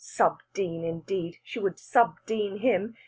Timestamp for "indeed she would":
0.83-1.77